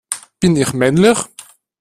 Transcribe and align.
Bin 0.39 0.55
ich 0.55 0.73
männlich? 0.73 1.19